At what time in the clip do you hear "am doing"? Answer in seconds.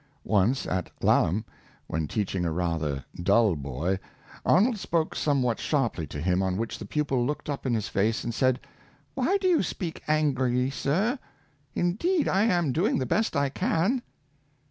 12.45-12.97